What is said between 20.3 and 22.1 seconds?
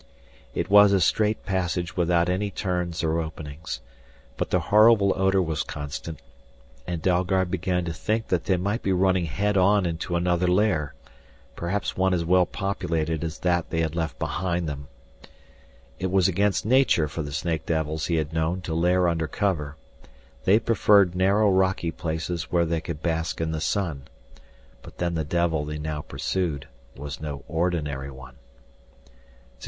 they preferred narrow rocky